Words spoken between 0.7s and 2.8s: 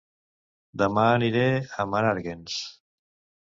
Dema aniré a Menàrguens